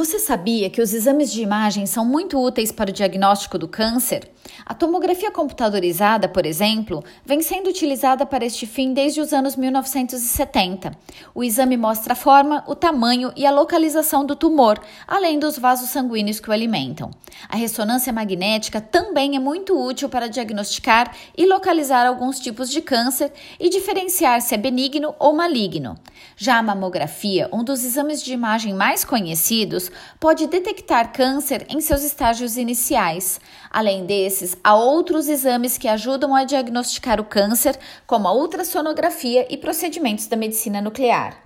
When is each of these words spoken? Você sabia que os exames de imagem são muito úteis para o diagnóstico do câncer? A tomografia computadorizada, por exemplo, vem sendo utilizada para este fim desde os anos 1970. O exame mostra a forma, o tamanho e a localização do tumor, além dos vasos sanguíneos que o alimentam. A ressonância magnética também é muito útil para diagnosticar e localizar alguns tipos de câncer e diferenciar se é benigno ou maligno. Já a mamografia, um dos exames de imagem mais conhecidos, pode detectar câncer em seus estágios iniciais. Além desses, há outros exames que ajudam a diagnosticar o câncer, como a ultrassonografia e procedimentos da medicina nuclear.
Você 0.00 0.18
sabia 0.18 0.70
que 0.70 0.80
os 0.80 0.94
exames 0.94 1.30
de 1.30 1.42
imagem 1.42 1.84
são 1.84 2.06
muito 2.06 2.42
úteis 2.42 2.72
para 2.72 2.88
o 2.88 2.92
diagnóstico 2.92 3.58
do 3.58 3.68
câncer? 3.68 4.30
A 4.64 4.72
tomografia 4.72 5.30
computadorizada, 5.30 6.26
por 6.26 6.46
exemplo, 6.46 7.04
vem 7.22 7.42
sendo 7.42 7.68
utilizada 7.68 8.24
para 8.24 8.46
este 8.46 8.66
fim 8.66 8.94
desde 8.94 9.20
os 9.20 9.34
anos 9.34 9.56
1970. 9.56 10.92
O 11.34 11.44
exame 11.44 11.76
mostra 11.76 12.14
a 12.14 12.16
forma, 12.16 12.64
o 12.66 12.74
tamanho 12.74 13.30
e 13.36 13.44
a 13.44 13.50
localização 13.50 14.24
do 14.24 14.34
tumor, 14.34 14.80
além 15.06 15.38
dos 15.38 15.58
vasos 15.58 15.90
sanguíneos 15.90 16.40
que 16.40 16.48
o 16.48 16.52
alimentam. 16.52 17.10
A 17.46 17.56
ressonância 17.56 18.10
magnética 18.10 18.80
também 18.80 19.36
é 19.36 19.38
muito 19.38 19.78
útil 19.78 20.08
para 20.08 20.28
diagnosticar 20.28 21.14
e 21.36 21.44
localizar 21.44 22.06
alguns 22.06 22.40
tipos 22.40 22.70
de 22.70 22.80
câncer 22.80 23.32
e 23.58 23.68
diferenciar 23.68 24.40
se 24.40 24.54
é 24.54 24.58
benigno 24.58 25.14
ou 25.18 25.34
maligno. 25.34 25.98
Já 26.36 26.58
a 26.58 26.62
mamografia, 26.62 27.48
um 27.52 27.62
dos 27.62 27.84
exames 27.84 28.22
de 28.22 28.32
imagem 28.32 28.74
mais 28.74 29.04
conhecidos, 29.04 29.89
pode 30.18 30.46
detectar 30.46 31.12
câncer 31.12 31.66
em 31.68 31.80
seus 31.80 32.02
estágios 32.02 32.56
iniciais. 32.56 33.40
Além 33.70 34.04
desses, 34.04 34.56
há 34.62 34.74
outros 34.74 35.28
exames 35.28 35.78
que 35.78 35.88
ajudam 35.88 36.34
a 36.34 36.44
diagnosticar 36.44 37.20
o 37.20 37.24
câncer, 37.24 37.78
como 38.06 38.28
a 38.28 38.32
ultrassonografia 38.32 39.46
e 39.50 39.56
procedimentos 39.56 40.26
da 40.26 40.36
medicina 40.36 40.80
nuclear. 40.80 41.40